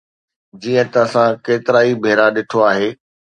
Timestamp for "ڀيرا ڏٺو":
2.03-2.59